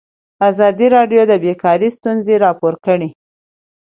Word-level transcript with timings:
ازادي 0.49 0.87
راډیو 0.95 1.21
د 1.27 1.33
بیکاري 1.43 1.89
ستونزې 1.97 2.35
راپور 2.45 2.73
کړي. 2.85 3.09